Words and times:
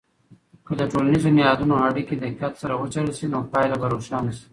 که 0.65 0.73
د 0.79 0.81
ټولنیزو 0.91 1.29
نهادونو 1.37 1.75
اړیکې 1.87 2.15
دقت 2.23 2.53
سره 2.61 2.73
وڅیړل 2.81 3.11
سي، 3.17 3.25
نو 3.33 3.39
پایله 3.53 3.75
به 3.81 3.87
روښانه 3.93 4.31
سي. 4.37 4.47